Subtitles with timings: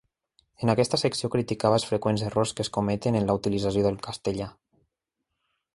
[0.63, 4.49] En aquesta secció criticava els freqüents errors que es cometen en la utilització del castellà.